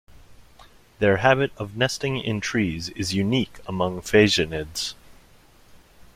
Their 0.97 1.17
habit 1.17 1.51
of 1.57 1.77
nesting 1.77 2.17
in 2.17 2.41
trees 2.41 2.89
is 2.89 3.13
unique 3.13 3.59
among 3.67 4.01
phasianids. 4.01 4.95